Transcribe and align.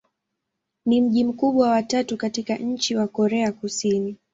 Ni 0.85 1.01
mji 1.01 1.23
mkubwa 1.23 1.69
wa 1.69 1.83
tatu 1.83 2.17
katika 2.17 2.55
nchi 2.57 2.95
wa 2.95 3.07
Korea 3.07 3.51
Kusini. 3.51 4.17